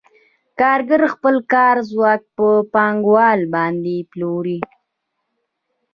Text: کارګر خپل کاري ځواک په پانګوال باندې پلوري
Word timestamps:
کارګر 0.59 1.01
خپل 1.13 1.35
کاري 1.51 1.81
ځواک 1.91 2.21
په 2.37 2.47
پانګوال 2.73 3.39
باندې 3.53 3.95
پلوري 4.11 4.59